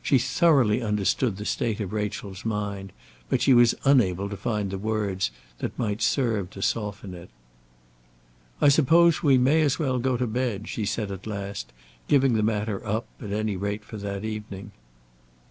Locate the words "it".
7.12-7.28